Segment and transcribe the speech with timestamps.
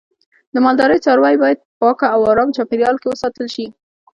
[0.53, 3.65] د مالدارۍ څاروی باید په پاکه او آرامه چاپیریال کې وساتل شي.